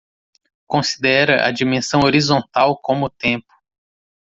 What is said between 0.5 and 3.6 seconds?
Considera a dimensão horizontal como tempo.